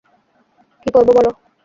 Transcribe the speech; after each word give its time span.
কি 0.81 0.89
করবো 0.95 1.11
বল? 1.17 1.25